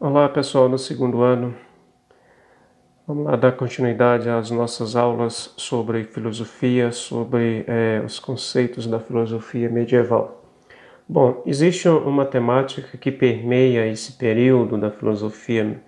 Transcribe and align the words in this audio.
Olá 0.00 0.28
pessoal, 0.28 0.68
no 0.68 0.78
segundo 0.78 1.22
ano, 1.22 1.56
vamos 3.04 3.24
lá 3.24 3.34
dar 3.34 3.50
continuidade 3.50 4.30
às 4.30 4.48
nossas 4.48 4.94
aulas 4.94 5.52
sobre 5.56 6.04
filosofia, 6.04 6.92
sobre 6.92 7.64
é, 7.66 8.00
os 8.06 8.20
conceitos 8.20 8.86
da 8.86 9.00
filosofia 9.00 9.68
medieval. 9.68 10.44
Bom, 11.08 11.42
existe 11.44 11.88
uma 11.88 12.24
temática 12.24 12.96
que 12.96 13.10
permeia 13.10 13.88
esse 13.88 14.12
período 14.12 14.78
da 14.78 14.88
filosofia 14.88 15.82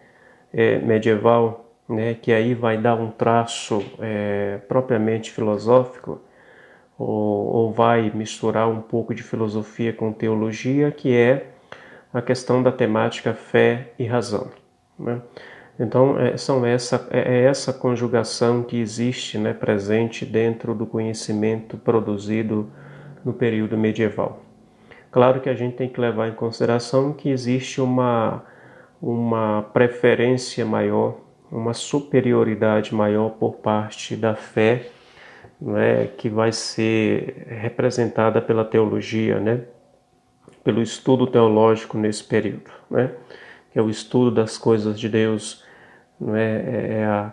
é, 0.53 0.81
medieval, 0.81 1.73
né, 1.89 2.15
que 2.15 2.33
aí 2.33 2.53
vai 2.53 2.77
dar 2.77 2.97
um 2.97 3.13
traço 3.13 3.81
é, 4.01 4.59
propriamente 4.67 5.31
filosófico, 5.31 6.21
ou, 6.99 7.47
ou 7.47 7.73
vai 7.73 8.11
misturar 8.13 8.69
um 8.69 8.81
pouco 8.81 9.15
de 9.15 9.23
filosofia 9.23 9.93
com 9.93 10.13
teologia, 10.13 10.91
que 10.91 11.15
é 11.15 11.60
a 12.13 12.21
questão 12.21 12.63
da 12.63 12.73
temática 12.73 13.33
fé 13.33 13.93
e 13.99 14.05
razão. 14.05 14.49
Né? 14.99 15.21
Então, 15.79 16.19
é, 16.19 16.37
são 16.37 16.67
essa, 16.67 17.09
é, 17.11 17.39
é 17.39 17.45
essa 17.45 17.73
conjugação 17.73 18.63
que 18.63 18.79
existe 18.79 19.39
né, 19.39 19.55
presente 19.55 20.27
dentro 20.27 20.75
do 20.75 20.85
conhecimento 20.85 21.79
produzido 21.79 22.71
no 23.25 23.33
período 23.33 23.79
medieval. 23.79 24.43
Claro 25.11 25.41
que 25.41 25.49
a 25.49 25.55
gente 25.55 25.77
tem 25.77 25.89
que 25.89 26.01
levar 26.01 26.29
em 26.29 26.35
consideração 26.35 27.13
que 27.13 27.31
existe 27.31 27.81
uma, 27.81 28.45
uma 29.01 29.63
preferência 29.73 30.65
maior, 30.65 31.19
uma 31.51 31.73
superioridade 31.73 32.95
maior 32.95 33.31
por 33.31 33.57
parte 33.57 34.15
da 34.15 34.35
fé, 34.35 34.87
né, 35.61 36.09
que 36.17 36.29
vai 36.29 36.53
ser 36.53 37.47
representada 37.49 38.41
pela 38.41 38.65
teologia, 38.65 39.41
né? 39.41 39.63
Pelo 40.63 40.83
estudo 40.83 41.27
teológico 41.27 41.97
nesse 41.97 42.25
período, 42.25 42.71
né? 42.91 43.11
que 43.73 43.79
é 43.79 43.83
o 43.83 43.89
estudo 43.89 44.31
das 44.31 44.59
coisas 44.59 44.99
de 44.99 45.09
Deus, 45.09 45.65
não 46.21 46.37
é, 46.37 47.05
a, 47.05 47.33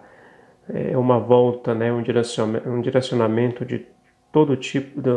é 0.69 0.97
uma 0.97 1.19
volta, 1.19 1.73
né? 1.73 1.92
um, 1.92 2.02
direcionamento, 2.02 2.69
um 2.69 2.81
direcionamento 2.81 3.66
de 3.66 3.86
todo 4.31 4.56
tipo 4.56 5.02
de, 5.02 5.09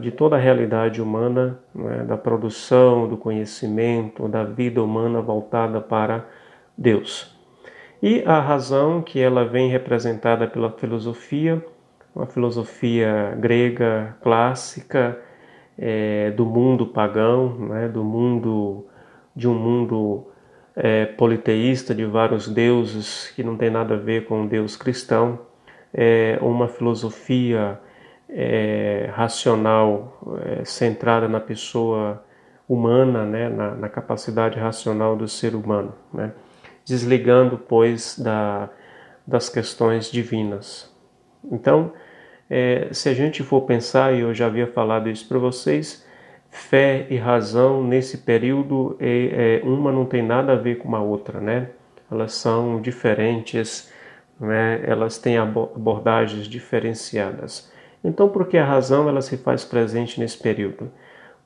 de 0.00 0.10
toda 0.12 0.36
a 0.36 0.38
realidade 0.38 1.02
humana, 1.02 1.58
é? 1.76 2.04
da 2.04 2.16
produção, 2.16 3.08
do 3.08 3.16
conhecimento, 3.16 4.28
da 4.28 4.44
vida 4.44 4.82
humana 4.82 5.20
voltada 5.20 5.80
para 5.80 6.26
Deus. 6.76 7.36
E 8.02 8.22
a 8.26 8.40
razão 8.40 9.00
que 9.00 9.20
ela 9.20 9.44
vem 9.44 9.70
representada 9.70 10.46
pela 10.46 10.72
filosofia, 10.72 11.64
uma 12.14 12.26
filosofia 12.26 13.36
grega 13.38 14.16
clássica, 14.22 15.18
é, 15.84 16.30
do 16.30 16.46
mundo 16.46 16.86
pagão, 16.86 17.56
né, 17.58 17.88
do 17.88 18.04
mundo 18.04 18.86
de 19.34 19.48
um 19.48 19.54
mundo 19.54 20.28
é, 20.76 21.06
politeísta 21.06 21.92
de 21.92 22.04
vários 22.04 22.46
deuses 22.48 23.32
que 23.34 23.42
não 23.42 23.56
tem 23.56 23.68
nada 23.68 23.94
a 23.94 23.98
ver 23.98 24.26
com 24.26 24.44
o 24.44 24.48
Deus 24.48 24.76
cristão, 24.76 25.40
é 25.92 26.38
uma 26.40 26.68
filosofia 26.68 27.80
racional 29.12 30.18
centrada 30.64 31.28
na 31.28 31.38
pessoa 31.38 32.24
humana, 32.66 33.26
né, 33.26 33.50
na, 33.50 33.74
na, 33.74 33.88
capacidade 33.90 34.58
racional 34.58 35.14
do 35.14 35.28
ser 35.28 35.54
humano, 35.54 35.92
né, 36.10 36.32
desligando 36.86 37.58
pois 37.58 38.18
da, 38.18 38.70
das 39.26 39.50
questões 39.50 40.10
divinas. 40.10 40.90
Então 41.50 41.92
é, 42.54 42.88
se 42.92 43.08
a 43.08 43.14
gente 43.14 43.42
for 43.42 43.62
pensar, 43.62 44.12
e 44.12 44.20
eu 44.20 44.34
já 44.34 44.44
havia 44.44 44.66
falado 44.66 45.08
isso 45.08 45.26
para 45.26 45.38
vocês, 45.38 46.06
fé 46.50 47.06
e 47.08 47.16
razão 47.16 47.82
nesse 47.82 48.18
período, 48.18 48.94
é, 49.00 49.60
é, 49.62 49.66
uma 49.66 49.90
não 49.90 50.04
tem 50.04 50.20
nada 50.22 50.52
a 50.52 50.56
ver 50.56 50.76
com 50.76 50.94
a 50.94 51.00
outra, 51.00 51.40
né? 51.40 51.70
Elas 52.10 52.34
são 52.34 52.78
diferentes, 52.78 53.90
né? 54.38 54.82
elas 54.84 55.16
têm 55.16 55.38
abordagens 55.38 56.46
diferenciadas. 56.46 57.72
Então, 58.04 58.28
por 58.28 58.46
que 58.46 58.58
a 58.58 58.66
razão 58.66 59.08
ela 59.08 59.22
se 59.22 59.38
faz 59.38 59.64
presente 59.64 60.20
nesse 60.20 60.36
período? 60.36 60.90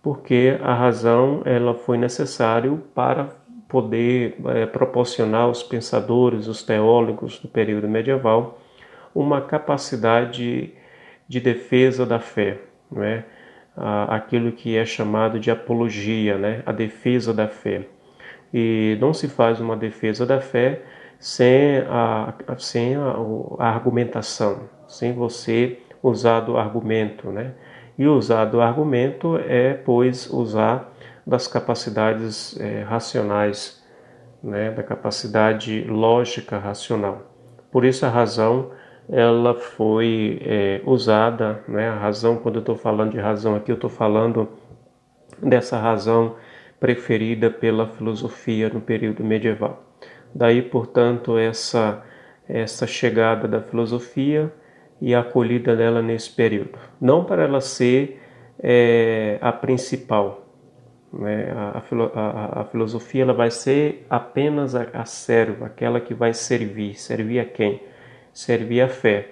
Porque 0.03 0.59
a 0.61 0.75
razão 0.75 1.43
ela 1.45 1.73
foi 1.73 1.99
necessário 1.99 2.83
para 2.93 3.29
poder 3.69 4.35
é, 4.47 4.67
proporcionar 4.67 5.43
aos 5.43 5.63
pensadores, 5.63 6.49
os 6.49 6.65
teólogos 6.65 7.39
do 7.39 7.47
período 7.47 7.89
medieval, 7.89 8.59
uma 9.15 9.41
capacidade 9.41 10.75
de 11.29 11.41
defesa 11.41 12.07
da 12.07 12.19
fé, 12.19 12.59
não 12.91 13.03
é? 13.03 13.25
aquilo 14.09 14.53
que 14.53 14.77
é 14.77 14.85
chamado 14.85 15.39
de 15.39 15.51
apologia, 15.51 16.39
né? 16.39 16.63
a 16.65 16.73
defesa 16.73 17.33
da 17.35 17.47
fé. 17.47 17.87
E 18.53 18.97
não 19.01 19.13
se 19.13 19.29
faz 19.29 19.61
uma 19.61 19.77
defesa 19.77 20.25
da 20.25 20.41
fé 20.41 20.83
sem 21.19 21.79
a, 21.89 22.33
sem 22.59 22.97
a, 22.97 23.17
a 23.59 23.69
argumentação, 23.69 24.69
sem 24.89 25.13
você 25.13 25.79
usar 26.03 26.41
do 26.41 26.57
argumento. 26.57 27.31
Né? 27.31 27.53
E 27.99 28.07
usar 28.07 28.47
do 28.47 28.61
argumento 28.61 29.37
é, 29.37 29.75
pois, 29.75 30.31
usar 30.31 30.93
das 31.27 31.47
capacidades 31.47 32.59
é, 32.59 32.83
racionais, 32.83 33.85
né? 34.43 34.71
da 34.71 34.83
capacidade 34.83 35.85
lógica 35.85 36.57
racional. 36.57 37.31
Por 37.71 37.85
isso 37.85 38.07
a 38.07 38.09
razão 38.09 38.71
ela 39.09 39.55
foi 39.55 40.41
é, 40.43 40.81
usada, 40.85 41.63
né? 41.69 41.89
a 41.89 41.95
razão, 41.95 42.37
quando 42.37 42.57
eu 42.57 42.61
estou 42.61 42.77
falando 42.77 43.13
de 43.13 43.19
razão 43.19 43.55
aqui, 43.55 43.71
eu 43.71 43.77
estou 43.77 43.91
falando 43.91 44.49
dessa 45.41 45.79
razão 45.79 46.37
preferida 46.81 47.51
pela 47.51 47.87
filosofia 47.87 48.69
no 48.69 48.81
período 48.81 49.23
medieval. 49.25 49.85
Daí, 50.35 50.61
portanto, 50.61 51.39
essa, 51.39 52.03
essa 52.49 52.87
chegada 52.87 53.49
da 53.49 53.61
filosofia 53.61 54.53
e 55.01 55.15
a 55.15 55.21
acolhida 55.21 55.77
dela 55.77 56.03
nesse 56.03 56.31
período. 56.31 56.79
Não 57.01 57.25
para 57.25 57.45
ela 57.45 57.61
ser 57.61 58.21
é, 58.63 59.39
a 59.41 59.53
principal. 59.53 60.47
Né? 61.13 61.53
A, 61.53 61.83
a, 62.15 62.61
a, 62.61 62.65
filosofia 62.65 63.23
ela 63.23 63.33
vai 63.33 63.51
ser 63.51 64.07
apenas 64.11 64.75
a, 64.75 64.87
a 64.93 65.05
serva, 65.05 65.67
aquela 65.67 66.01
que 66.01 66.15
vai 66.15 66.35
servir. 66.35 66.99
Servir 66.99 67.41
a 67.41 67.45
quem? 67.45 67.81
Servir 68.37 68.83
a 68.83 68.89
fé. 68.89 69.31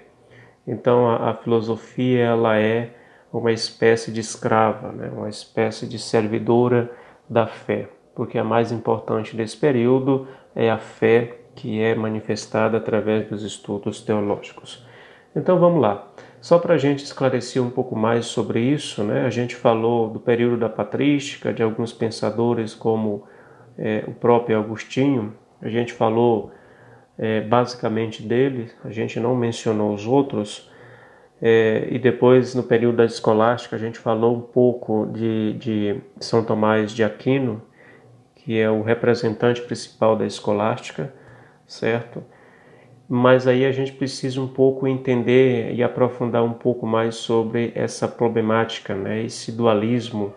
Então 0.65 1.07
a, 1.07 1.29
a 1.29 1.33
filosofia 1.35 2.23
ela 2.25 2.57
é 2.57 2.89
uma 3.31 3.51
espécie 3.51 4.11
de 4.11 4.19
escrava, 4.19 4.91
né? 4.91 5.11
uma 5.15 5.29
espécie 5.29 5.85
de 5.85 5.99
servidora 5.99 6.91
da 7.29 7.45
fé, 7.45 7.87
porque 8.15 8.37
a 8.39 8.43
mais 8.43 8.71
importante 8.71 9.35
desse 9.35 9.55
período 9.57 10.27
é 10.55 10.71
a 10.71 10.79
fé 10.79 11.37
que 11.55 11.79
é 11.79 11.93
manifestada 11.93 12.77
através 12.77 13.27
dos 13.27 13.43
estudos 13.43 14.01
teológicos. 14.01 14.85
Então 15.35 15.59
vamos 15.59 15.81
lá. 15.81 16.07
Só 16.41 16.57
para 16.57 16.73
a 16.73 16.77
gente 16.77 17.03
esclarecer 17.03 17.61
um 17.61 17.69
pouco 17.69 17.95
mais 17.95 18.25
sobre 18.25 18.59
isso, 18.59 19.03
né? 19.03 19.25
a 19.25 19.29
gente 19.29 19.55
falou 19.55 20.09
do 20.09 20.19
período 20.19 20.57
da 20.57 20.69
patrística, 20.69 21.53
de 21.53 21.61
alguns 21.61 21.93
pensadores 21.93 22.73
como 22.73 23.23
é, 23.77 24.03
o 24.07 24.13
próprio 24.13 24.57
Agostinho, 24.57 25.35
a 25.61 25.69
gente 25.69 25.93
falou 25.93 26.51
é, 27.17 27.41
basicamente 27.41 28.21
dele, 28.21 28.69
a 28.83 28.89
gente 28.89 29.19
não 29.19 29.35
mencionou 29.35 29.93
os 29.93 30.05
outros, 30.05 30.69
é, 31.41 31.87
e 31.89 31.99
depois 31.99 32.55
no 32.55 32.63
período 32.63 32.97
da 32.97 33.05
escolástica 33.05 33.75
a 33.75 33.79
gente 33.79 33.99
falou 33.99 34.37
um 34.37 34.41
pouco 34.41 35.05
de, 35.07 35.53
de 35.53 36.01
São 36.19 36.43
Tomás 36.43 36.91
de 36.91 37.03
Aquino, 37.03 37.61
que 38.35 38.59
é 38.59 38.69
o 38.69 38.81
representante 38.81 39.61
principal 39.61 40.15
da 40.15 40.25
escolástica, 40.25 41.13
certo? 41.67 42.23
Mas 43.07 43.47
aí 43.47 43.65
a 43.65 43.71
gente 43.71 43.91
precisa 43.91 44.41
um 44.41 44.47
pouco 44.47 44.87
entender 44.87 45.73
e 45.73 45.83
aprofundar 45.83 46.43
um 46.43 46.53
pouco 46.53 46.87
mais 46.87 47.15
sobre 47.15 47.71
essa 47.75 48.07
problemática, 48.07 48.95
né? 48.95 49.23
esse 49.23 49.51
dualismo, 49.51 50.33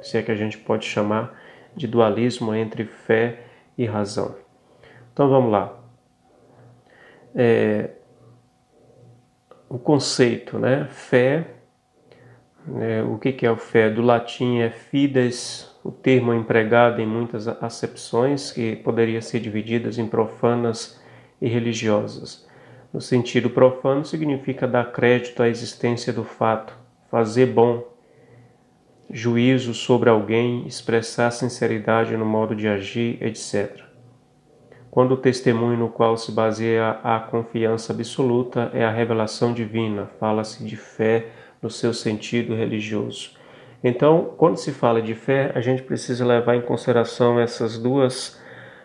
se 0.00 0.18
é 0.18 0.22
que 0.22 0.30
a 0.30 0.36
gente 0.36 0.58
pode 0.58 0.84
chamar 0.84 1.36
de 1.74 1.86
dualismo 1.86 2.54
entre 2.54 2.84
fé 2.84 3.40
e 3.76 3.84
razão. 3.84 4.36
Então 5.12 5.28
vamos 5.28 5.50
lá 5.50 5.81
é, 7.34 7.90
o 9.68 9.78
conceito, 9.78 10.58
né? 10.58 10.86
Fé, 10.90 11.46
né? 12.66 13.02
o 13.02 13.18
que, 13.18 13.32
que 13.32 13.46
é 13.46 13.50
o 13.50 13.56
fé? 13.56 13.88
Do 13.90 14.02
latim 14.02 14.58
é 14.58 14.70
fides, 14.70 15.70
o 15.82 15.90
termo 15.90 16.32
empregado 16.34 17.00
em 17.00 17.06
muitas 17.06 17.48
acepções 17.48 18.52
que 18.52 18.76
poderia 18.76 19.20
ser 19.20 19.40
divididas 19.40 19.98
em 19.98 20.06
profanas 20.06 21.00
e 21.40 21.48
religiosas. 21.48 22.46
No 22.92 23.00
sentido 23.00 23.48
profano, 23.48 24.04
significa 24.04 24.68
dar 24.68 24.92
crédito 24.92 25.42
à 25.42 25.48
existência 25.48 26.12
do 26.12 26.24
fato, 26.24 26.76
fazer 27.10 27.46
bom, 27.46 27.90
juízo 29.10 29.74
sobre 29.74 30.10
alguém, 30.10 30.66
expressar 30.66 31.30
sinceridade 31.30 32.16
no 32.16 32.24
modo 32.24 32.54
de 32.54 32.68
agir, 32.68 33.16
etc 33.22 33.91
quando 34.92 35.12
o 35.12 35.16
testemunho 35.16 35.78
no 35.78 35.88
qual 35.88 36.18
se 36.18 36.30
baseia 36.30 36.98
a 37.02 37.18
confiança 37.18 37.94
absoluta 37.94 38.70
é 38.74 38.84
a 38.84 38.90
revelação 38.90 39.54
divina, 39.54 40.10
fala-se 40.20 40.62
de 40.62 40.76
fé 40.76 41.28
no 41.62 41.70
seu 41.70 41.94
sentido 41.94 42.54
religioso. 42.54 43.30
Então, 43.82 44.34
quando 44.36 44.58
se 44.58 44.70
fala 44.70 45.00
de 45.00 45.14
fé, 45.14 45.50
a 45.54 45.62
gente 45.62 45.82
precisa 45.82 46.26
levar 46.26 46.56
em 46.56 46.60
consideração 46.60 47.40
essas 47.40 47.78
duas 47.78 48.38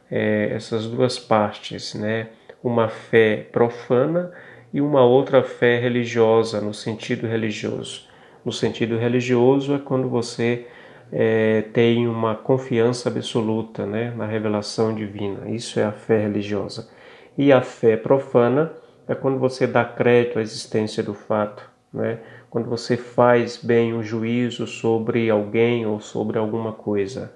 é, 0.09 0.49
essas 0.53 0.87
duas 0.87 1.19
partes, 1.19 1.93
né? 1.93 2.29
Uma 2.63 2.87
fé 2.87 3.45
profana 3.51 4.31
e 4.73 4.79
uma 4.79 5.03
outra 5.03 5.43
fé 5.43 5.77
religiosa, 5.77 6.61
no 6.61 6.73
sentido 6.73 7.27
religioso. 7.27 8.07
No 8.45 8.53
sentido 8.53 8.97
religioso 8.97 9.75
é 9.75 9.77
quando 9.77 10.07
você 10.07 10.67
é, 11.11 11.61
tem 11.73 12.07
uma 12.07 12.35
confiança 12.35 13.09
absoluta 13.09 13.85
né, 13.85 14.13
na 14.15 14.25
revelação 14.25 14.93
divina. 14.93 15.49
Isso 15.49 15.79
é 15.79 15.83
a 15.83 15.91
fé 15.91 16.21
religiosa. 16.21 16.89
E 17.37 17.51
a 17.51 17.61
fé 17.61 17.95
profana 17.95 18.73
é 19.07 19.15
quando 19.15 19.39
você 19.39 19.65
dá 19.65 19.85
crédito 19.85 20.39
à 20.39 20.41
existência 20.41 21.01
do 21.01 21.13
fato, 21.13 21.69
né? 21.93 22.19
quando 22.49 22.69
você 22.69 22.97
faz 22.97 23.57
bem 23.57 23.93
um 23.93 24.03
juízo 24.03 24.67
sobre 24.67 25.29
alguém 25.29 25.85
ou 25.85 25.99
sobre 25.99 26.37
alguma 26.37 26.73
coisa. 26.73 27.31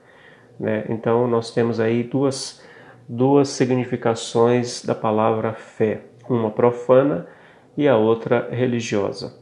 Né? 0.59 0.85
Então, 0.89 1.27
nós 1.27 1.53
temos 1.53 1.79
aí 1.79 2.03
duas, 2.03 2.61
duas 3.07 3.49
significações 3.49 4.83
da 4.83 4.95
palavra 4.95 5.53
fé: 5.53 6.01
uma 6.29 6.51
profana 6.51 7.27
e 7.77 7.87
a 7.87 7.95
outra 7.95 8.49
religiosa. 8.51 9.40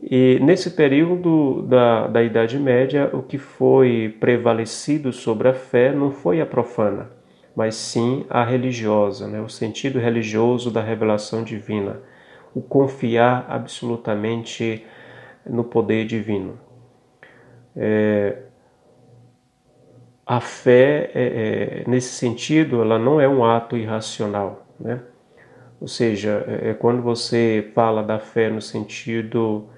E 0.00 0.38
nesse 0.40 0.70
período 0.70 1.62
da, 1.62 2.06
da 2.06 2.22
Idade 2.22 2.58
Média, 2.58 3.10
o 3.12 3.22
que 3.22 3.36
foi 3.36 4.16
prevalecido 4.18 5.12
sobre 5.12 5.48
a 5.48 5.54
fé 5.54 5.92
não 5.92 6.10
foi 6.10 6.40
a 6.40 6.46
profana, 6.46 7.10
mas 7.54 7.74
sim 7.74 8.24
a 8.30 8.44
religiosa, 8.44 9.28
né? 9.28 9.40
o 9.40 9.48
sentido 9.48 9.98
religioso 9.98 10.70
da 10.70 10.80
revelação 10.80 11.44
divina, 11.44 12.00
o 12.54 12.62
confiar 12.62 13.46
absolutamente 13.48 14.84
no 15.46 15.64
poder 15.64 16.06
divino. 16.06 16.58
É, 17.76 18.38
a 20.26 20.40
fé, 20.40 21.10
é, 21.14 21.82
é, 21.84 21.84
nesse 21.86 22.14
sentido, 22.14 22.80
ela 22.80 22.98
não 22.98 23.20
é 23.20 23.28
um 23.28 23.44
ato 23.44 23.76
irracional, 23.76 24.66
né? 24.78 25.00
Ou 25.80 25.88
seja, 25.88 26.44
é, 26.46 26.70
é 26.70 26.74
quando 26.74 27.02
você 27.02 27.70
fala 27.74 28.02
da 28.02 28.18
fé 28.18 28.48
no 28.48 28.60
sentido 28.62 29.68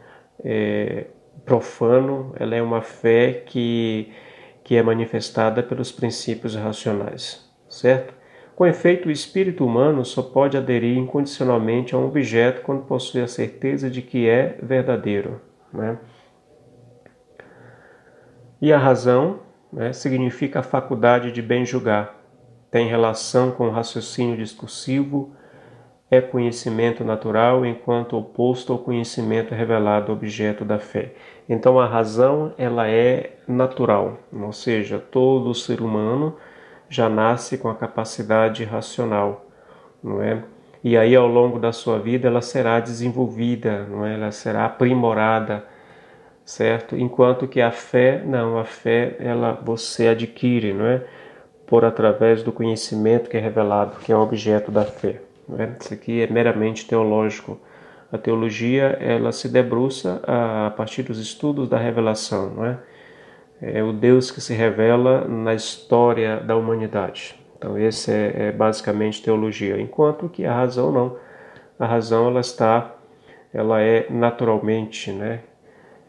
é, 0.44 1.06
profano, 1.44 2.34
ela 2.38 2.54
é 2.54 2.62
uma 2.62 2.82
fé 2.82 3.42
que, 3.46 4.12
que 4.62 4.76
é 4.76 4.82
manifestada 4.82 5.62
pelos 5.62 5.90
princípios 5.90 6.54
racionais, 6.54 7.50
certo? 7.68 8.14
Com 8.54 8.64
efeito, 8.64 9.08
o 9.08 9.12
espírito 9.12 9.66
humano 9.66 10.04
só 10.04 10.22
pode 10.22 10.56
aderir 10.56 10.96
incondicionalmente 10.96 11.92
a 11.94 11.98
um 11.98 12.06
objeto 12.06 12.62
quando 12.62 12.84
possui 12.84 13.20
a 13.20 13.26
certeza 13.26 13.90
de 13.90 14.00
que 14.00 14.28
é 14.28 14.56
verdadeiro. 14.62 15.40
Né? 15.72 15.98
E 18.62 18.72
a 18.72 18.78
razão 18.78 19.40
né, 19.72 19.92
significa 19.92 20.60
a 20.60 20.62
faculdade 20.62 21.32
de 21.32 21.42
bem 21.42 21.66
julgar, 21.66 22.22
tem 22.70 22.86
relação 22.86 23.50
com 23.50 23.66
o 23.66 23.70
raciocínio 23.70 24.36
discursivo, 24.36 25.34
é 26.10 26.20
conhecimento 26.20 27.02
natural, 27.04 27.64
enquanto 27.64 28.16
oposto 28.16 28.72
ao 28.72 28.78
conhecimento 28.78 29.54
revelado 29.54 30.12
objeto 30.12 30.64
da 30.64 30.78
fé. 30.78 31.12
Então 31.48 31.80
a 31.80 31.86
razão 31.86 32.52
ela 32.58 32.88
é 32.88 33.36
natural, 33.48 34.18
ou 34.32 34.52
seja, 34.52 34.98
todo 34.98 35.54
ser 35.54 35.80
humano 35.80 36.36
já 36.88 37.08
nasce 37.08 37.58
com 37.58 37.68
a 37.68 37.74
capacidade 37.74 38.64
racional, 38.64 39.46
não 40.02 40.22
é? 40.22 40.44
E 40.82 40.96
aí 40.96 41.16
ao 41.16 41.26
longo 41.26 41.58
da 41.58 41.72
sua 41.72 41.98
vida 41.98 42.28
ela 42.28 42.42
será 42.42 42.78
desenvolvida, 42.78 43.84
não 43.84 44.04
é? 44.06 44.14
Ela 44.14 44.30
será 44.30 44.66
aprimorada, 44.66 45.64
certo? 46.44 46.96
Enquanto 46.96 47.48
que 47.48 47.60
a 47.60 47.70
fé, 47.70 48.22
não, 48.24 48.58
a 48.58 48.64
fé 48.64 49.16
ela 49.18 49.58
você 49.64 50.08
adquire, 50.08 50.72
não 50.74 50.86
é? 50.86 51.02
Por 51.66 51.84
através 51.84 52.42
do 52.42 52.52
conhecimento 52.52 53.30
que 53.30 53.36
é 53.36 53.40
revelado, 53.40 53.96
que 54.00 54.12
é 54.12 54.16
objeto 54.16 54.70
da 54.70 54.84
fé. 54.84 55.23
Né? 55.48 55.76
Isso 55.80 55.92
aqui 55.92 56.22
é 56.22 56.26
meramente 56.26 56.86
teológico. 56.86 57.58
A 58.12 58.18
teologia 58.18 58.96
ela 59.00 59.32
se 59.32 59.48
debruça 59.48 60.22
a, 60.26 60.70
partir 60.70 61.02
dos 61.02 61.18
estudos 61.18 61.68
da 61.68 61.78
revelação, 61.78 62.64
é? 62.64 62.78
É 63.60 63.82
o 63.82 63.92
Deus 63.92 64.30
que 64.30 64.40
se 64.40 64.52
revela 64.52 65.26
na 65.26 65.54
história 65.54 66.38
da 66.38 66.56
humanidade. 66.56 67.34
Então 67.56 67.78
esse 67.78 68.12
é, 68.12 68.48
é 68.48 68.52
basicamente 68.52 69.22
teologia. 69.22 69.80
Enquanto 69.80 70.28
que 70.28 70.44
a 70.44 70.54
razão 70.54 70.92
não, 70.92 71.16
a 71.78 71.86
razão 71.86 72.28
ela 72.28 72.40
está, 72.40 72.94
ela 73.52 73.80
é 73.80 74.06
naturalmente, 74.10 75.10
né? 75.12 75.40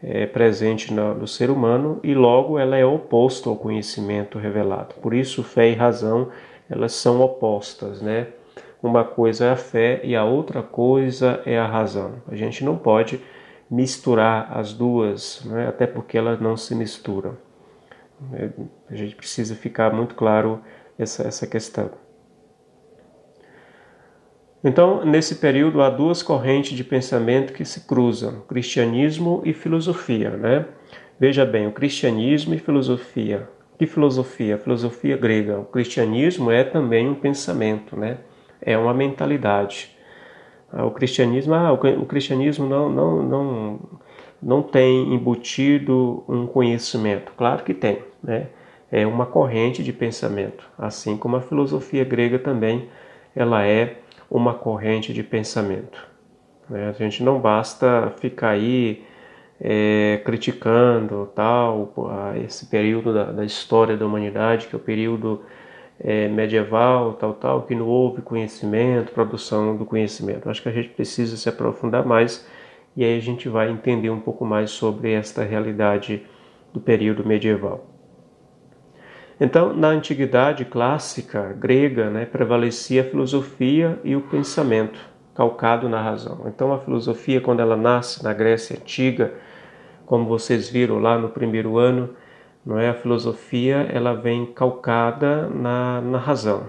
É 0.02 0.26
presente 0.26 0.92
no, 0.92 1.14
no 1.14 1.26
ser 1.26 1.50
humano 1.50 1.98
e 2.02 2.14
logo 2.14 2.58
ela 2.58 2.76
é 2.76 2.84
oposta 2.84 3.48
ao 3.48 3.56
conhecimento 3.56 4.38
revelado. 4.38 4.94
Por 4.96 5.14
isso 5.14 5.42
fé 5.42 5.70
e 5.70 5.74
razão 5.74 6.28
elas 6.68 6.92
são 6.92 7.20
opostas, 7.20 8.02
né? 8.02 8.28
Uma 8.86 9.02
coisa 9.02 9.46
é 9.46 9.50
a 9.50 9.56
fé 9.56 10.00
e 10.04 10.14
a 10.14 10.24
outra 10.24 10.62
coisa 10.62 11.42
é 11.44 11.58
a 11.58 11.66
razão. 11.66 12.22
A 12.28 12.36
gente 12.36 12.64
não 12.64 12.76
pode 12.78 13.20
misturar 13.68 14.56
as 14.56 14.72
duas, 14.72 15.42
né? 15.44 15.66
até 15.66 15.88
porque 15.88 16.16
elas 16.16 16.40
não 16.40 16.56
se 16.56 16.72
misturam. 16.72 17.36
É, 18.32 18.48
a 18.88 18.94
gente 18.94 19.16
precisa 19.16 19.56
ficar 19.56 19.92
muito 19.92 20.14
claro 20.14 20.60
essa, 20.96 21.26
essa 21.26 21.48
questão. 21.48 21.90
Então, 24.62 25.04
nesse 25.04 25.34
período, 25.34 25.82
há 25.82 25.90
duas 25.90 26.22
correntes 26.22 26.76
de 26.76 26.84
pensamento 26.84 27.52
que 27.52 27.64
se 27.64 27.88
cruzam: 27.88 28.42
cristianismo 28.42 29.42
e 29.44 29.52
filosofia. 29.52 30.30
Né? 30.30 30.64
Veja 31.18 31.44
bem, 31.44 31.66
o 31.66 31.72
cristianismo 31.72 32.54
e 32.54 32.58
filosofia. 32.58 33.48
Que 33.76 33.86
filosofia? 33.86 34.56
Filosofia 34.56 35.16
grega. 35.16 35.58
O 35.58 35.64
cristianismo 35.64 36.52
é 36.52 36.62
também 36.62 37.08
um 37.08 37.16
pensamento, 37.16 37.96
né? 37.96 38.18
É 38.60 38.76
uma 38.76 38.94
mentalidade. 38.94 39.96
Ah, 40.72 40.84
o 40.84 40.90
cristianismo, 40.90 41.54
ah, 41.54 41.72
o 41.72 42.06
cristianismo 42.06 42.66
não, 42.66 42.90
não, 42.90 43.22
não, 43.22 43.80
não 44.42 44.62
tem 44.62 45.14
embutido 45.14 46.24
um 46.28 46.46
conhecimento. 46.46 47.32
Claro 47.36 47.62
que 47.62 47.74
tem, 47.74 47.98
né? 48.22 48.48
É 48.90 49.06
uma 49.06 49.26
corrente 49.26 49.82
de 49.82 49.92
pensamento, 49.92 50.68
assim 50.78 51.16
como 51.16 51.36
a 51.36 51.40
filosofia 51.40 52.04
grega 52.04 52.38
também, 52.38 52.88
ela 53.34 53.66
é 53.66 53.96
uma 54.30 54.54
corrente 54.54 55.12
de 55.12 55.24
pensamento. 55.24 56.06
Né? 56.70 56.88
A 56.88 56.92
gente 56.92 57.22
não 57.22 57.40
basta 57.40 58.12
ficar 58.18 58.50
aí 58.50 59.04
é, 59.60 60.20
criticando 60.24 61.30
tal 61.34 61.92
esse 62.44 62.66
período 62.66 63.12
da, 63.12 63.24
da 63.32 63.44
história 63.44 63.96
da 63.96 64.06
humanidade, 64.06 64.66
que 64.66 64.74
é 64.74 64.78
o 64.78 64.80
período 64.80 65.42
é, 65.98 66.28
medieval, 66.28 67.14
tal, 67.14 67.34
tal, 67.34 67.62
que 67.62 67.74
não 67.74 67.86
houve 67.86 68.22
conhecimento, 68.22 69.12
produção 69.12 69.76
do 69.76 69.84
conhecimento. 69.84 70.48
Acho 70.48 70.62
que 70.62 70.68
a 70.68 70.72
gente 70.72 70.90
precisa 70.90 71.36
se 71.36 71.48
aprofundar 71.48 72.04
mais 72.04 72.46
e 72.96 73.04
aí 73.04 73.16
a 73.16 73.20
gente 73.20 73.48
vai 73.48 73.70
entender 73.70 74.10
um 74.10 74.20
pouco 74.20 74.44
mais 74.44 74.70
sobre 74.70 75.12
esta 75.12 75.44
realidade 75.44 76.24
do 76.72 76.80
período 76.80 77.26
medieval. 77.26 77.86
Então, 79.38 79.74
na 79.74 79.88
antiguidade 79.88 80.64
clássica 80.64 81.52
grega, 81.52 82.08
né, 82.08 82.24
prevalecia 82.24 83.02
a 83.02 83.04
filosofia 83.04 84.00
e 84.02 84.16
o 84.16 84.22
pensamento, 84.22 84.98
calcado 85.34 85.90
na 85.90 86.00
razão. 86.00 86.44
Então, 86.46 86.72
a 86.72 86.78
filosofia, 86.78 87.38
quando 87.38 87.60
ela 87.60 87.76
nasce 87.76 88.24
na 88.24 88.32
Grécia 88.32 88.78
antiga, 88.78 89.34
como 90.06 90.24
vocês 90.24 90.70
viram 90.70 90.98
lá 90.98 91.18
no 91.18 91.28
primeiro 91.28 91.76
ano, 91.76 92.14
não 92.66 92.78
é 92.78 92.88
a 92.88 92.94
filosofia 92.94 93.88
ela 93.92 94.12
vem 94.12 94.46
calcada 94.46 95.48
na, 95.48 96.00
na 96.00 96.18
razão 96.18 96.64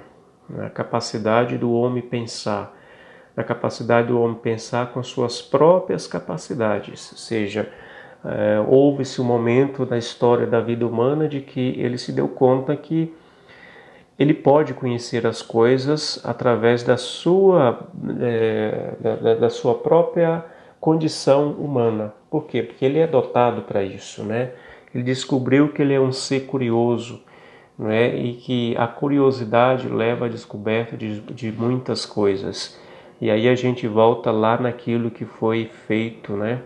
na 0.48 0.70
capacidade 0.70 1.58
do 1.58 1.74
homem 1.74 2.02
pensar 2.04 2.78
na 3.36 3.44
capacidade 3.44 4.08
do 4.08 4.22
homem 4.22 4.38
pensar 4.38 4.94
com 4.94 5.02
suas 5.02 5.42
próprias 5.42 6.06
capacidades 6.06 7.12
ou 7.12 7.18
seja 7.18 7.70
é, 8.24 8.60
houve-se 8.68 9.22
um 9.22 9.26
momento 9.26 9.86
na 9.86 9.98
história 9.98 10.46
da 10.46 10.60
vida 10.60 10.86
humana 10.86 11.28
de 11.28 11.42
que 11.42 11.80
ele 11.80 11.98
se 11.98 12.12
deu 12.12 12.28
conta 12.28 12.76
que 12.76 13.14
ele 14.18 14.34
pode 14.34 14.74
conhecer 14.74 15.28
as 15.28 15.42
coisas 15.42 16.20
através 16.26 16.84
da 16.84 16.98
sua, 16.98 17.88
é, 18.20 18.94
da, 19.00 19.36
da, 19.36 19.50
sua 19.50 19.76
própria 19.76 20.44
condição 20.80 21.52
humana. 21.52 22.14
Por 22.30 22.46
quê? 22.46 22.64
Porque 22.64 22.84
ele 22.84 22.98
é 22.98 23.06
dotado 23.06 23.62
para 23.62 23.84
isso, 23.84 24.24
né? 24.24 24.52
Ele 24.98 25.04
descobriu 25.04 25.70
que 25.70 25.82
ele 25.82 25.94
é 25.94 26.00
um 26.00 26.12
ser 26.12 26.48
curioso, 26.48 27.22
né? 27.78 28.18
e 28.18 28.34
que 28.34 28.76
a 28.78 28.88
curiosidade 28.88 29.88
leva 29.88 30.26
à 30.26 30.30
descoberta 30.30 30.98
de, 30.98 31.22
de 31.22 31.52
muitas 31.52 32.04
coisas. 32.04 32.80
E 33.22 33.30
aí 33.30 33.48
a 33.48 33.54
gente 33.54 33.88
volta 33.88 34.32
lá 34.32 34.60
naquilo 34.60 35.12
que 35.12 35.24
foi 35.24 35.70
feito, 35.86 36.34
né? 36.34 36.64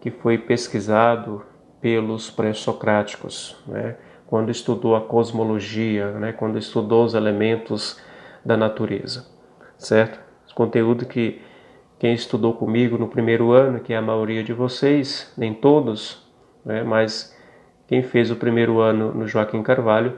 que 0.00 0.10
foi 0.10 0.38
pesquisado 0.38 1.42
pelos 1.82 2.30
pré-socráticos, 2.30 3.62
né? 3.66 3.96
quando 4.26 4.50
estudou 4.50 4.96
a 4.96 5.02
cosmologia, 5.02 6.12
né? 6.12 6.32
quando 6.32 6.58
estudou 6.58 7.04
os 7.04 7.12
elementos 7.12 8.00
da 8.42 8.56
natureza, 8.56 9.26
certo? 9.76 10.18
Conteúdo 10.54 11.04
que 11.04 11.42
quem 11.98 12.14
estudou 12.14 12.54
comigo 12.54 12.96
no 12.96 13.08
primeiro 13.08 13.52
ano, 13.52 13.80
que 13.80 13.92
é 13.92 13.96
a 13.98 14.02
maioria 14.02 14.42
de 14.42 14.54
vocês, 14.54 15.30
nem 15.36 15.52
todos, 15.52 16.26
né? 16.64 16.82
mas 16.82 17.38
quem 17.90 18.04
fez 18.04 18.30
o 18.30 18.36
primeiro 18.36 18.78
ano 18.78 19.12
no 19.12 19.26
Joaquim 19.26 19.64
Carvalho 19.64 20.12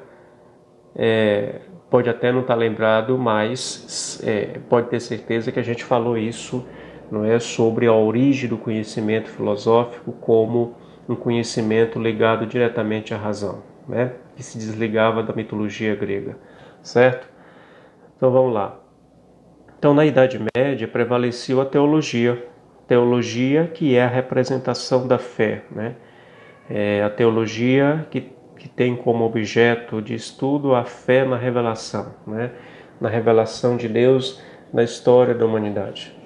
é, 0.95 1.63
pode 1.89 2.11
até 2.11 2.31
não 2.31 2.43
estar 2.43 2.53
tá 2.53 2.61
lembrado, 2.61 3.17
mas 3.17 4.23
é, 4.23 4.59
pode 4.69 4.91
ter 4.91 5.01
certeza 5.01 5.51
que 5.51 5.59
a 5.59 5.63
gente 5.63 5.83
falou 5.83 6.19
isso 6.19 6.67
não 7.11 7.25
é 7.25 7.39
sobre 7.39 7.87
a 7.87 7.95
origem 7.95 8.47
do 8.47 8.59
conhecimento 8.59 9.31
filosófico 9.31 10.13
como 10.13 10.77
um 11.09 11.17
conhecimento 11.17 11.99
ligado 11.99 12.47
diretamente 12.47 13.15
à 13.15 13.17
razão, 13.17 13.63
né? 13.89 14.13
que 14.37 14.43
se 14.43 14.59
desligava 14.59 15.23
da 15.23 15.33
mitologia 15.33 15.95
grega, 15.95 16.37
certo? 16.83 17.27
Então 18.17 18.31
vamos 18.31 18.53
lá. 18.53 18.79
Então 19.79 19.95
na 19.95 20.05
Idade 20.05 20.39
Média 20.55 20.87
prevaleceu 20.87 21.59
a 21.59 21.65
teologia, 21.65 22.47
teologia 22.87 23.67
que 23.67 23.97
é 23.97 24.05
a 24.05 24.09
representação 24.09 25.09
da 25.09 25.19
fé, 25.19 25.65
né? 25.71 25.97
É 26.75 27.03
a 27.03 27.11
teologia 27.11 28.07
que, 28.11 28.33
que 28.57 28.67
tem 28.67 28.97
como 28.97 29.25
objeto 29.25 30.01
de 30.01 30.15
estudo 30.15 30.75
a 30.75 30.85
fé 30.85 31.25
na 31.25 31.37
revelação, 31.37 32.15
né? 32.27 32.51
Na 32.99 33.11
revelação 33.11 33.77
de 33.77 33.89
Deus 33.89 34.41
na 34.73 34.83
história 34.83 35.35
da 35.35 35.45
humanidade. 35.45 36.17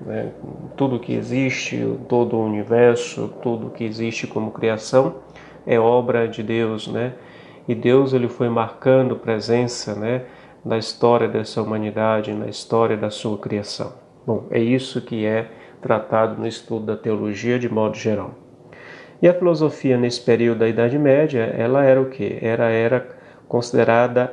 Né? 0.00 0.30
Tudo 0.76 1.00
que 1.00 1.12
existe, 1.12 1.84
todo 2.08 2.36
o 2.36 2.44
universo, 2.44 3.34
tudo 3.42 3.70
que 3.70 3.82
existe 3.82 4.26
como 4.26 4.52
criação 4.52 5.16
é 5.66 5.78
obra 5.78 6.28
de 6.28 6.42
Deus, 6.42 6.86
né? 6.86 7.14
E 7.68 7.74
Deus 7.74 8.12
ele 8.12 8.28
foi 8.28 8.48
marcando 8.48 9.16
presença, 9.16 9.94
né, 9.94 10.24
na 10.64 10.78
história 10.78 11.28
dessa 11.28 11.62
humanidade, 11.62 12.32
na 12.32 12.48
história 12.48 12.96
da 12.96 13.10
sua 13.10 13.38
criação. 13.38 13.92
Bom, 14.26 14.46
é 14.50 14.58
isso 14.58 15.00
que 15.00 15.24
é 15.24 15.50
tratado 15.80 16.40
no 16.40 16.46
estudo 16.46 16.86
da 16.86 16.96
teologia 16.96 17.58
de 17.58 17.68
modo 17.68 17.96
geral. 17.96 18.34
E 19.22 19.28
a 19.28 19.34
filosofia 19.34 19.98
nesse 19.98 20.20
período 20.20 20.60
da 20.60 20.68
Idade 20.68 20.98
Média, 20.98 21.42
ela 21.56 21.84
era 21.84 22.00
o 22.00 22.06
que? 22.06 22.38
Era 22.40 22.70
era 22.70 23.06
considerada 23.46 24.32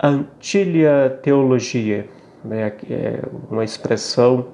antilia 0.00 1.18
teologia, 1.22 2.08
né, 2.44 2.72
é 2.88 3.20
uma 3.50 3.64
expressão 3.64 4.48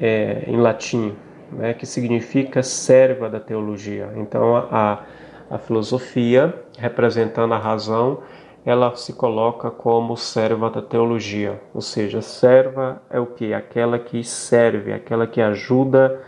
é, 0.00 0.44
em 0.46 0.56
latim, 0.56 1.16
né, 1.50 1.74
que 1.74 1.84
significa 1.84 2.62
serva 2.62 3.28
da 3.28 3.40
teologia. 3.40 4.10
Então, 4.14 4.56
a, 4.56 5.02
a 5.50 5.58
filosofia, 5.58 6.54
representando 6.78 7.52
a 7.52 7.58
razão, 7.58 8.20
ela 8.64 8.94
se 8.94 9.14
coloca 9.14 9.70
como 9.70 10.16
serva 10.16 10.70
da 10.70 10.82
teologia, 10.82 11.60
ou 11.74 11.80
seja, 11.80 12.22
serva 12.22 13.02
é 13.10 13.18
o 13.18 13.26
que? 13.26 13.52
Aquela 13.52 13.98
que 13.98 14.22
serve, 14.22 14.92
aquela 14.92 15.26
que 15.26 15.40
ajuda 15.40 16.20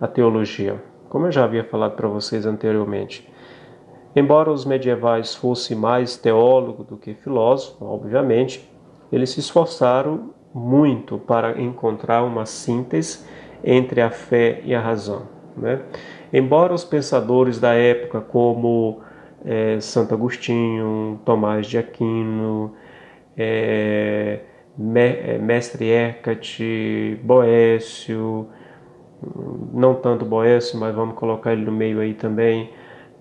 a 0.00 0.06
teologia. 0.06 0.91
Como 1.12 1.26
eu 1.26 1.30
já 1.30 1.44
havia 1.44 1.62
falado 1.62 1.94
para 1.94 2.08
vocês 2.08 2.46
anteriormente. 2.46 3.30
Embora 4.16 4.50
os 4.50 4.64
medievais 4.64 5.34
fossem 5.34 5.76
mais 5.76 6.16
teólogos 6.16 6.86
do 6.86 6.96
que 6.96 7.12
filósofos, 7.12 7.76
obviamente, 7.82 8.66
eles 9.12 9.28
se 9.28 9.40
esforçaram 9.40 10.30
muito 10.54 11.18
para 11.18 11.60
encontrar 11.60 12.22
uma 12.22 12.46
síntese 12.46 13.26
entre 13.62 14.00
a 14.00 14.08
fé 14.08 14.62
e 14.64 14.74
a 14.74 14.80
razão. 14.80 15.24
Né? 15.54 15.82
Embora 16.32 16.72
os 16.72 16.82
pensadores 16.82 17.60
da 17.60 17.74
época, 17.74 18.22
como 18.22 19.02
é, 19.44 19.78
Santo 19.80 20.14
Agostinho, 20.14 21.20
Tomás 21.26 21.66
de 21.66 21.76
Aquino, 21.76 22.72
é, 23.36 24.40
Mestre 24.78 25.90
Eckhart, 25.90 26.58
Boécio, 27.22 28.48
não 29.72 29.94
tanto 29.94 30.24
Boécio, 30.24 30.78
mas 30.78 30.94
vamos 30.94 31.14
colocar 31.16 31.52
ele 31.52 31.64
no 31.64 31.72
meio 31.72 32.00
aí 32.00 32.14
também, 32.14 32.70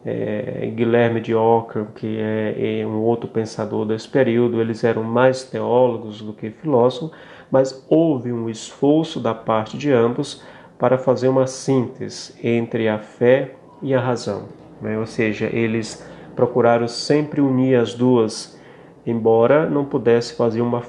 é, 0.06 0.72
Guilherme 0.76 1.22
de 1.22 1.36
Ockham, 1.36 1.88
que 1.94 2.18
é, 2.20 2.82
é, 2.82 2.88
um 2.88 3.02
outro 3.02 3.30
pensador 3.30 3.86
desse 3.86 4.08
período, 4.08 4.60
eles 4.60 4.84
eram 4.84 5.04
mais 5.04 5.44
teólogos 5.44 6.22
do 6.22 6.34
que 6.34 6.50
filósofos, 6.50 7.12
mas 7.52 7.86
houve 7.90 8.32
um 8.32 8.50
esforço 8.50 9.20
da 9.20 9.34
parte 9.34 9.78
de 9.78 9.92
ambos 9.92 10.44
para 10.80 10.98
fazer 10.98 11.28
uma 11.28 11.46
síntese 11.46 12.34
entre 12.44 12.88
a 12.88 12.98
fé 12.98 13.56
e 13.82 13.94
a 13.94 14.00
razão. 14.00 14.46
Né? 14.82 14.98
Ou 14.98 15.06
seja, 15.06 15.48
eles 15.52 16.04
procuraram 16.36 16.88
sempre 16.88 17.40
unir 17.40 17.76
as 17.76 17.94
duas, 17.94 18.60
embora 19.06 19.70
não 19.70 19.86
pudesse 19.86 20.36
fazer 20.36 20.62
uma, 20.62 20.82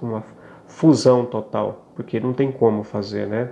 uma 0.00 0.22
fusão 0.66 1.24
total, 1.24 1.86
porque 1.96 2.20
não 2.20 2.32
tem 2.32 2.52
como 2.52 2.84
fazer, 2.84 3.26
né? 3.26 3.50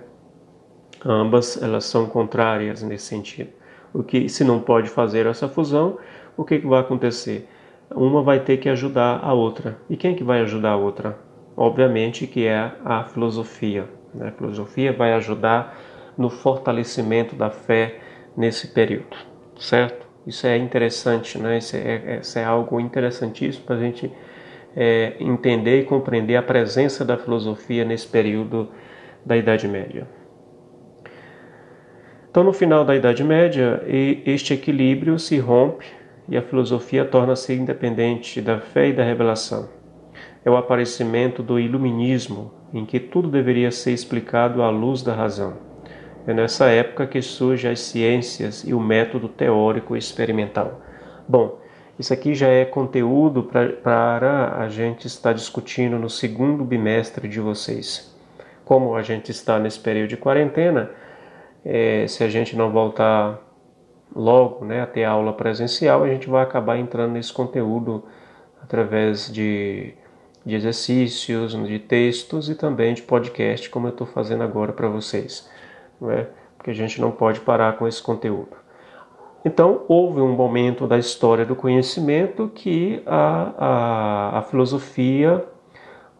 Ambas 1.04 1.60
elas 1.62 1.84
são 1.84 2.06
contrárias 2.06 2.82
nesse 2.82 3.06
sentido. 3.06 3.50
O 3.92 4.02
que 4.02 4.28
se 4.28 4.44
não 4.44 4.60
pode 4.60 4.88
fazer 4.88 5.26
essa 5.26 5.48
fusão, 5.48 5.98
o 6.36 6.44
que, 6.44 6.58
que 6.58 6.66
vai 6.66 6.80
acontecer? 6.80 7.48
Uma 7.94 8.22
vai 8.22 8.40
ter 8.40 8.58
que 8.58 8.68
ajudar 8.68 9.20
a 9.22 9.32
outra. 9.32 9.78
E 9.88 9.96
quem 9.96 10.14
que 10.14 10.24
vai 10.24 10.40
ajudar 10.40 10.70
a 10.72 10.76
outra? 10.76 11.18
Obviamente 11.56 12.26
que 12.26 12.46
é 12.46 12.72
a 12.84 13.04
filosofia. 13.04 13.88
Né? 14.14 14.28
A 14.28 14.32
filosofia 14.32 14.92
vai 14.92 15.12
ajudar 15.14 15.78
no 16.16 16.28
fortalecimento 16.28 17.34
da 17.34 17.50
fé 17.50 18.00
nesse 18.36 18.68
período, 18.68 19.16
certo? 19.58 20.06
Isso 20.26 20.46
é 20.46 20.56
interessante, 20.56 21.38
né? 21.38 21.58
Isso 21.58 21.76
é, 21.76 22.18
isso 22.20 22.38
é 22.38 22.44
algo 22.44 22.78
interessantíssimo 22.78 23.64
para 23.64 23.76
a 23.76 23.80
gente 23.80 24.12
é, 24.76 25.14
entender 25.20 25.80
e 25.80 25.84
compreender 25.84 26.36
a 26.36 26.42
presença 26.42 27.04
da 27.04 27.16
filosofia 27.16 27.84
nesse 27.84 28.06
período 28.06 28.68
da 29.24 29.36
Idade 29.36 29.66
Média. 29.66 30.06
Então, 32.30 32.44
no 32.44 32.52
final 32.52 32.84
da 32.84 32.94
Idade 32.94 33.24
Média, 33.24 33.82
este 33.86 34.52
equilíbrio 34.52 35.18
se 35.18 35.38
rompe 35.38 35.86
e 36.28 36.36
a 36.36 36.42
filosofia 36.42 37.04
torna-se 37.04 37.54
independente 37.54 38.40
da 38.40 38.60
fé 38.60 38.88
e 38.88 38.92
da 38.92 39.02
revelação. 39.02 39.68
É 40.44 40.50
o 40.50 40.56
aparecimento 40.56 41.42
do 41.42 41.58
iluminismo, 41.58 42.52
em 42.72 42.84
que 42.84 43.00
tudo 43.00 43.28
deveria 43.28 43.70
ser 43.70 43.92
explicado 43.92 44.62
à 44.62 44.68
luz 44.68 45.02
da 45.02 45.14
razão. 45.14 45.54
É 46.26 46.34
nessa 46.34 46.66
época 46.66 47.06
que 47.06 47.22
surgem 47.22 47.70
as 47.70 47.80
ciências 47.80 48.62
e 48.62 48.74
o 48.74 48.80
método 48.80 49.28
teórico 49.28 49.96
experimental. 49.96 50.82
Bom, 51.26 51.58
isso 51.98 52.12
aqui 52.12 52.34
já 52.34 52.48
é 52.48 52.66
conteúdo 52.66 53.42
para 53.82 54.54
a 54.58 54.68
gente 54.68 55.06
estar 55.06 55.32
discutindo 55.32 55.98
no 55.98 56.10
segundo 56.10 56.62
bimestre 56.62 57.26
de 57.26 57.40
vocês. 57.40 58.14
Como 58.64 58.94
a 58.94 59.02
gente 59.02 59.30
está 59.30 59.58
nesse 59.58 59.80
período 59.80 60.10
de 60.10 60.16
quarentena, 60.18 60.90
é, 61.70 62.06
se 62.06 62.24
a 62.24 62.30
gente 62.30 62.56
não 62.56 62.70
voltar 62.70 63.38
logo 64.16 64.64
né, 64.64 64.80
a 64.80 64.86
ter 64.86 65.04
aula 65.04 65.34
presencial, 65.34 66.02
a 66.02 66.08
gente 66.08 66.26
vai 66.26 66.42
acabar 66.42 66.78
entrando 66.78 67.12
nesse 67.12 67.30
conteúdo 67.30 68.04
através 68.62 69.30
de, 69.30 69.92
de 70.46 70.54
exercícios, 70.54 71.52
de 71.66 71.78
textos 71.78 72.48
e 72.48 72.54
também 72.54 72.94
de 72.94 73.02
podcast, 73.02 73.68
como 73.68 73.86
eu 73.86 73.90
estou 73.90 74.06
fazendo 74.06 74.42
agora 74.42 74.72
para 74.72 74.88
vocês. 74.88 75.46
Não 76.00 76.10
é? 76.10 76.28
Porque 76.56 76.70
a 76.70 76.74
gente 76.74 77.02
não 77.02 77.10
pode 77.10 77.40
parar 77.40 77.76
com 77.76 77.86
esse 77.86 78.02
conteúdo. 78.02 78.56
Então, 79.44 79.82
houve 79.88 80.22
um 80.22 80.32
momento 80.32 80.86
da 80.86 80.96
história 80.96 81.44
do 81.44 81.54
conhecimento 81.54 82.50
que 82.54 83.02
a, 83.04 83.52
a, 83.58 84.38
a 84.38 84.42
filosofia, 84.42 85.44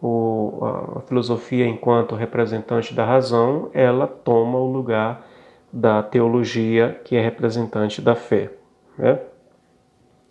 o, 0.01 0.59
a, 0.61 0.99
a 0.99 1.01
filosofia 1.01 1.67
enquanto 1.67 2.15
representante 2.15 2.93
da 2.93 3.07
razão, 3.07 3.71
ela 3.73 4.07
toma 4.07 4.59
o 4.59 4.71
lugar 4.71 5.27
da 5.73 6.03
teologia, 6.03 7.01
que 7.05 7.17
é 7.17 7.21
representante 7.21 8.01
da 8.01 8.15
fé. 8.15 8.51
Né? 8.97 9.19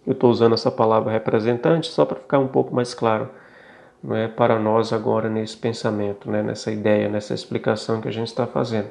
Eu 0.05 0.13
estou 0.13 0.29
usando 0.29 0.53
essa 0.53 0.71
palavra 0.71 1.11
representante 1.11 1.87
só 1.87 2.05
para 2.05 2.17
ficar 2.17 2.39
um 2.39 2.47
pouco 2.47 2.73
mais 2.73 2.93
claro 2.93 3.29
é, 4.11 4.27
para 4.27 4.59
nós 4.59 4.93
agora 4.93 5.29
nesse 5.29 5.57
pensamento, 5.57 6.29
né, 6.29 6.41
nessa 6.41 6.71
ideia, 6.71 7.09
nessa 7.09 7.33
explicação 7.33 7.99
que 7.99 8.07
a 8.07 8.11
gente 8.11 8.27
está 8.27 8.47
fazendo. 8.47 8.87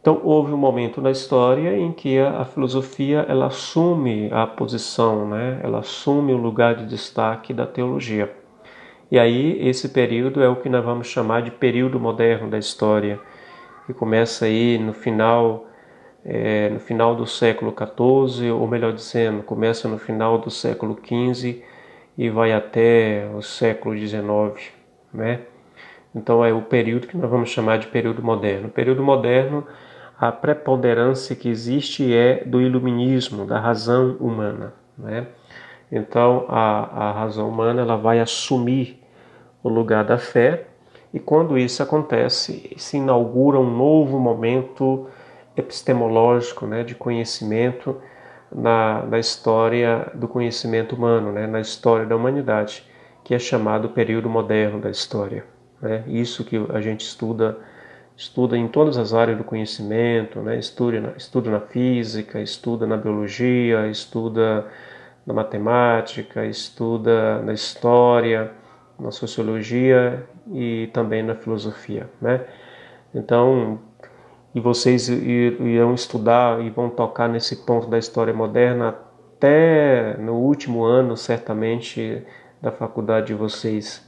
Então 0.00 0.20
houve 0.24 0.52
um 0.52 0.56
momento 0.56 1.00
na 1.02 1.10
história 1.10 1.76
em 1.76 1.92
que 1.92 2.18
a, 2.18 2.40
a, 2.40 2.44
filosofia 2.44 3.26
ela 3.28 3.46
assume 3.46 4.30
a 4.32 4.46
posição, 4.46 5.28
né, 5.28 5.60
ela 5.62 5.80
assume 5.80 6.32
o 6.32 6.36
lugar 6.36 6.76
de 6.76 6.86
destaque 6.86 7.52
da 7.52 7.66
teologia. 7.66 8.34
E 9.10 9.18
aí 9.18 9.58
esse 9.66 9.88
período 9.88 10.42
é 10.42 10.48
o 10.48 10.56
que 10.56 10.68
nós 10.68 10.84
vamos 10.84 11.08
chamar 11.08 11.42
de 11.42 11.50
período 11.50 11.98
moderno 11.98 12.48
da 12.48 12.58
história 12.58 13.20
que 13.88 13.94
começa 13.94 14.44
aí 14.44 14.76
no 14.76 14.92
final 14.92 15.66
é, 16.22 16.68
no 16.68 16.78
final 16.78 17.16
do 17.16 17.26
século 17.26 17.74
XIV, 17.74 18.50
ou 18.50 18.68
melhor 18.68 18.92
dizendo, 18.92 19.42
começa 19.42 19.88
no 19.88 19.96
final 19.96 20.36
do 20.36 20.50
século 20.50 20.98
XV 21.02 21.64
e 22.18 22.28
vai 22.28 22.52
até 22.52 23.26
o 23.34 23.40
século 23.40 23.96
XIX, 23.96 24.72
né? 25.12 25.40
Então 26.14 26.44
é 26.44 26.52
o 26.52 26.60
período 26.60 27.06
que 27.06 27.16
nós 27.16 27.30
vamos 27.30 27.48
chamar 27.48 27.78
de 27.78 27.86
período 27.86 28.22
moderno. 28.22 28.68
O 28.68 28.70
período 28.70 29.02
moderno, 29.02 29.66
a 30.20 30.30
preponderância 30.30 31.34
que 31.34 31.48
existe 31.48 32.14
é 32.14 32.44
do 32.44 32.60
iluminismo, 32.60 33.46
da 33.46 33.58
razão 33.58 34.16
humana, 34.20 34.74
né? 34.98 35.28
Então 35.90 36.44
a, 36.48 37.08
a 37.08 37.12
razão 37.12 37.48
humana 37.48 37.80
ela 37.80 37.96
vai 37.96 38.20
assumir 38.20 39.02
o 39.62 39.70
lugar 39.70 40.04
da 40.04 40.18
fé 40.18 40.67
e 41.12 41.18
quando 41.18 41.58
isso 41.58 41.82
acontece, 41.82 42.74
se 42.76 42.96
inaugura 42.96 43.58
um 43.58 43.70
novo 43.70 44.18
momento 44.18 45.06
epistemológico, 45.56 46.66
né, 46.66 46.84
de 46.84 46.94
conhecimento, 46.94 47.96
na, 48.52 49.02
na 49.04 49.18
história 49.18 50.10
do 50.14 50.26
conhecimento 50.26 50.94
humano, 50.96 51.32
né? 51.32 51.46
na 51.46 51.60
história 51.60 52.06
da 52.06 52.16
humanidade, 52.16 52.84
que 53.22 53.34
é 53.34 53.38
chamado 53.38 53.90
período 53.90 54.28
moderno 54.28 54.80
da 54.80 54.90
história. 54.90 55.44
Né? 55.80 56.02
Isso 56.06 56.44
que 56.44 56.56
a 56.72 56.80
gente 56.80 57.02
estuda 57.02 57.58
estuda 58.16 58.58
em 58.58 58.66
todas 58.66 58.98
as 58.98 59.14
áreas 59.14 59.38
do 59.38 59.44
conhecimento, 59.44 60.40
né? 60.40 60.58
estuda, 60.58 61.00
na, 61.00 61.10
estuda 61.16 61.50
na 61.52 61.60
física, 61.60 62.40
estuda 62.40 62.84
na 62.84 62.96
biologia, 62.96 63.86
estuda 63.86 64.66
na 65.24 65.32
matemática, 65.32 66.44
estuda 66.44 67.40
na 67.42 67.52
história, 67.52 68.50
na 68.98 69.10
sociologia 69.10 70.26
e 70.52 70.88
também 70.92 71.22
na 71.22 71.34
filosofia, 71.34 72.08
né? 72.20 72.44
Então, 73.14 73.78
e 74.54 74.60
vocês 74.60 75.08
irão 75.08 75.94
estudar 75.94 76.60
e 76.60 76.70
vão 76.70 76.90
tocar 76.90 77.28
nesse 77.28 77.64
ponto 77.64 77.88
da 77.88 77.98
história 77.98 78.34
moderna 78.34 78.88
até 78.88 80.16
no 80.18 80.34
último 80.34 80.84
ano, 80.84 81.16
certamente, 81.16 82.24
da 82.60 82.72
faculdade 82.72 83.28
de 83.28 83.34
vocês. 83.34 84.06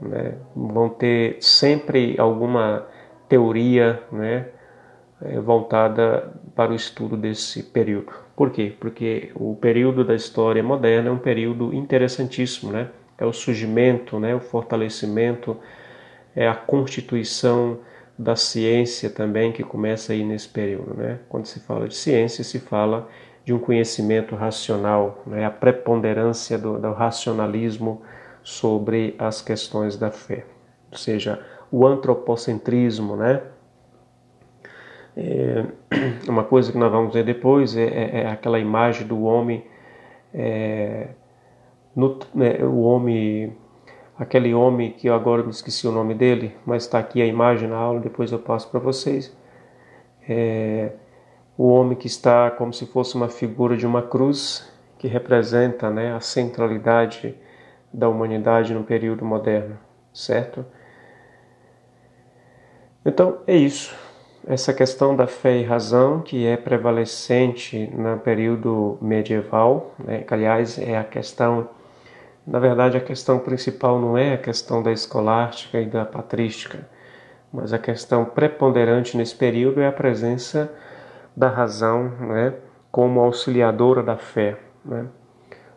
Né? 0.00 0.34
Vão 0.54 0.88
ter 0.88 1.38
sempre 1.40 2.16
alguma 2.18 2.86
teoria 3.28 4.02
né, 4.12 4.48
é, 5.22 5.40
voltada 5.40 6.32
para 6.54 6.72
o 6.72 6.74
estudo 6.74 7.16
desse 7.16 7.62
período. 7.62 8.12
Por 8.36 8.50
quê? 8.50 8.74
Porque 8.78 9.32
o 9.34 9.56
período 9.56 10.04
da 10.04 10.14
história 10.14 10.62
moderna 10.62 11.08
é 11.08 11.12
um 11.12 11.18
período 11.18 11.74
interessantíssimo, 11.74 12.70
né? 12.70 12.88
É 13.18 13.26
o 13.26 13.32
surgimento, 13.32 14.18
né, 14.20 14.34
o 14.34 14.40
fortalecimento, 14.40 15.56
é 16.34 16.46
a 16.46 16.54
constituição 16.54 17.80
da 18.18 18.34
ciência 18.34 19.08
também 19.10 19.52
que 19.52 19.62
começa 19.62 20.12
aí 20.12 20.24
nesse 20.24 20.48
período, 20.48 20.94
né? 20.94 21.20
Quando 21.28 21.46
se 21.46 21.60
fala 21.60 21.86
de 21.86 21.94
ciência, 21.94 22.42
se 22.42 22.58
fala 22.58 23.08
de 23.44 23.54
um 23.54 23.58
conhecimento 23.58 24.34
racional, 24.34 25.22
né? 25.24 25.44
A 25.44 25.50
preponderância 25.50 26.58
do, 26.58 26.78
do 26.78 26.92
racionalismo 26.92 28.02
sobre 28.42 29.14
as 29.18 29.40
questões 29.40 29.96
da 29.96 30.10
fé, 30.10 30.44
ou 30.90 30.98
seja, 30.98 31.40
o 31.70 31.86
antropocentrismo, 31.86 33.16
né? 33.16 33.42
É, 35.16 35.64
uma 36.28 36.44
coisa 36.44 36.72
que 36.72 36.78
nós 36.78 36.90
vamos 36.90 37.12
ver 37.12 37.24
depois 37.24 37.76
é, 37.76 37.84
é, 37.84 38.20
é 38.22 38.26
aquela 38.28 38.58
imagem 38.58 39.06
do 39.06 39.22
homem, 39.22 39.64
é, 40.34 41.08
no, 41.98 42.16
né, 42.32 42.62
o 42.62 42.82
homem, 42.82 43.56
aquele 44.16 44.54
homem 44.54 44.92
que 44.92 45.08
eu 45.08 45.14
agora 45.14 45.42
me 45.42 45.50
esqueci 45.50 45.84
o 45.84 45.90
nome 45.90 46.14
dele, 46.14 46.54
mas 46.64 46.84
está 46.84 47.00
aqui 47.00 47.20
a 47.20 47.26
imagem 47.26 47.68
na 47.68 47.76
aula, 47.76 47.98
depois 47.98 48.30
eu 48.30 48.38
passo 48.38 48.70
para 48.70 48.78
vocês. 48.78 49.36
É, 50.28 50.92
o 51.56 51.66
homem 51.66 51.98
que 51.98 52.06
está 52.06 52.52
como 52.52 52.72
se 52.72 52.86
fosse 52.86 53.16
uma 53.16 53.28
figura 53.28 53.76
de 53.76 53.84
uma 53.84 54.00
cruz 54.00 54.72
que 54.96 55.08
representa 55.08 55.90
né, 55.90 56.14
a 56.14 56.20
centralidade 56.20 57.34
da 57.92 58.08
humanidade 58.08 58.72
no 58.72 58.84
período 58.84 59.24
moderno, 59.24 59.76
certo? 60.12 60.64
Então 63.04 63.38
é 63.44 63.56
isso. 63.56 63.92
Essa 64.46 64.72
questão 64.72 65.16
da 65.16 65.26
fé 65.26 65.58
e 65.58 65.64
razão 65.64 66.20
que 66.20 66.46
é 66.46 66.56
prevalecente 66.56 67.90
no 67.92 68.18
período 68.18 68.98
medieval, 69.02 69.94
né, 69.98 70.20
que 70.20 70.32
aliás 70.32 70.78
é 70.78 70.96
a 70.96 71.02
questão, 71.02 71.68
na 72.48 72.58
verdade 72.58 72.96
a 72.96 73.00
questão 73.00 73.38
principal 73.38 74.00
não 74.00 74.16
é 74.16 74.32
a 74.32 74.38
questão 74.38 74.82
da 74.82 74.90
escolástica 74.90 75.78
e 75.78 75.86
da 75.86 76.04
patrística, 76.04 76.88
mas 77.52 77.74
a 77.74 77.78
questão 77.78 78.24
preponderante 78.24 79.16
nesse 79.16 79.34
período 79.34 79.80
é 79.80 79.86
a 79.86 79.92
presença 79.92 80.72
da 81.36 81.48
razão 81.48 82.08
né, 82.20 82.54
como 82.90 83.20
auxiliadora 83.20 84.02
da 84.02 84.16
fé. 84.16 84.58
Né? 84.82 85.06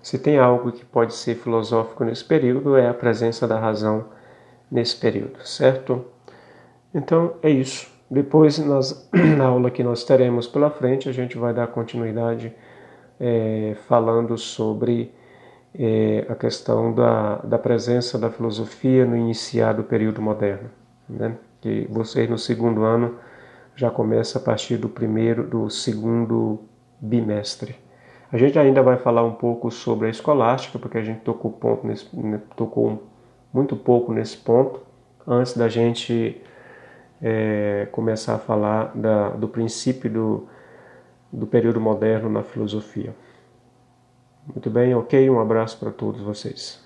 Se 0.02 0.18
tem 0.18 0.40
algo 0.40 0.72
que 0.72 0.86
pode 0.86 1.14
ser 1.14 1.36
filosófico 1.36 2.06
nesse 2.06 2.24
período, 2.24 2.78
é 2.78 2.88
a 2.88 2.94
presença 2.94 3.46
da 3.46 3.60
razão 3.60 4.06
nesse 4.72 4.96
período, 4.96 5.46
certo? 5.46 6.06
Então 6.94 7.36
é 7.44 7.50
isso. 7.50 7.92
Depois, 8.10 8.58
na 9.38 9.46
aula 9.46 9.70
que 9.70 9.84
nós 9.84 10.06
teremos 10.06 10.48
pela 10.48 10.70
frente, 10.70 11.10
a 11.10 11.12
gente 11.12 11.38
vai 11.38 11.54
dar 11.54 11.68
continuidade 11.68 12.54
é, 13.20 13.76
falando 13.88 14.38
sobre 14.38 15.14
é, 15.74 16.26
a 16.30 16.36
questão 16.36 16.94
da, 16.94 17.38
da 17.38 17.58
presença 17.58 18.18
da 18.18 18.30
filosofia 18.30 19.06
no 19.06 19.16
iniciar 19.16 19.74
do 19.74 19.84
período 19.84 20.22
moderno. 20.22 20.70
Né? 21.10 21.36
Que 21.60 21.88
vocês 21.90 22.30
no 22.30 22.38
segundo 22.38 22.84
ano 22.84 23.16
já 23.76 23.90
começa 23.90 24.38
a 24.38 24.42
partir 24.42 24.78
do 24.78 24.90
primeiro, 24.90 25.48
do 25.48 25.70
segundo 25.70 26.60
bimestre. 27.00 27.76
A 28.32 28.38
gente 28.38 28.58
ainda 28.58 28.82
vai 28.82 28.98
falar 28.98 29.24
um 29.24 29.34
pouco 29.34 29.70
sobre 29.70 30.08
a 30.08 30.10
escolástica, 30.10 30.80
porque 30.80 30.98
a 30.98 31.04
gente 31.04 31.22
tocou, 31.22 31.52
ponto 31.52 31.86
nesse, 31.86 32.08
né, 32.16 32.40
tocou 32.56 33.04
muito 33.54 33.76
pouco 33.76 34.14
nesse 34.14 34.38
ponto, 34.38 34.82
antes 35.28 35.56
da 35.56 35.68
gente 35.68 36.42
é, 37.22 37.88
começar 37.92 38.36
a 38.36 38.40
falar 38.40 38.92
da, 38.96 39.30
do 39.30 39.48
princípio 39.48 40.10
do, 40.10 40.48
do 41.32 41.46
período 41.46 41.82
moderno 41.82 42.30
na 42.30 42.42
filosofia. 42.42 43.14
Muito 44.46 44.70
bem, 44.70 44.94
ok? 44.94 45.30
Um 45.30 45.40
abraço 45.40 45.78
para 45.80 45.92
todos 45.92 46.22
vocês. 46.22 46.81